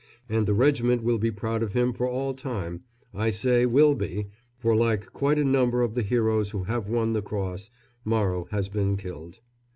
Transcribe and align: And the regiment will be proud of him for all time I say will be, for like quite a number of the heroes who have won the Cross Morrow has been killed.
And 0.27 0.47
the 0.47 0.55
regiment 0.55 1.03
will 1.03 1.19
be 1.19 1.29
proud 1.29 1.61
of 1.61 1.73
him 1.73 1.93
for 1.93 2.07
all 2.09 2.33
time 2.33 2.81
I 3.13 3.29
say 3.29 3.67
will 3.67 3.93
be, 3.93 4.29
for 4.57 4.75
like 4.75 5.05
quite 5.13 5.37
a 5.37 5.43
number 5.45 5.83
of 5.83 5.93
the 5.93 6.01
heroes 6.01 6.49
who 6.49 6.63
have 6.63 6.89
won 6.89 7.13
the 7.13 7.21
Cross 7.21 7.69
Morrow 8.03 8.47
has 8.49 8.67
been 8.67 8.97
killed. 8.97 9.41